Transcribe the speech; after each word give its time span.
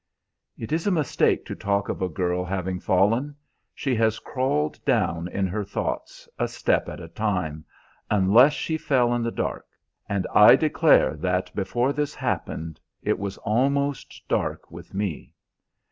"It 0.57 0.71
is 0.71 0.87
a 0.87 0.91
mistake 0.91 1.45
to 1.45 1.53
talk 1.53 1.87
of 1.87 2.01
a 2.01 2.09
girl 2.09 2.43
having 2.43 2.79
fallen. 2.79 3.35
She 3.75 3.93
has 3.97 4.17
crawled 4.17 4.83
down 4.83 5.27
in 5.27 5.45
her 5.45 5.63
thoughts, 5.63 6.27
a 6.39 6.47
step 6.47 6.89
at 6.89 6.99
a 6.99 7.07
time 7.07 7.65
unless 8.09 8.53
she 8.53 8.77
fell 8.79 9.13
in 9.13 9.21
the 9.21 9.29
dark; 9.29 9.67
and 10.09 10.25
I 10.33 10.55
declare 10.55 11.15
that 11.17 11.53
before 11.53 11.93
this 11.93 12.15
happened 12.15 12.79
it 13.03 13.19
was 13.19 13.37
almost 13.45 14.23
dark 14.27 14.71
with 14.71 14.91
me! 14.95 15.35